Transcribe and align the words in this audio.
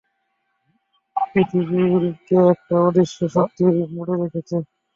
পৃথিবীকে 1.15 2.37
একটা 2.53 2.75
অদৃশ্য 2.87 3.19
শক্তি 3.35 3.63
মুড়ে 3.93 4.13
রেখেছে। 4.21 4.57